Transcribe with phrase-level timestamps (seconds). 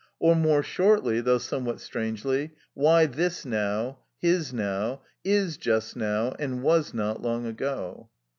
[0.17, 6.63] or more shortly, though somewhat strangely: Why this now, his now, is just now and
[6.63, 8.09] was not long ago?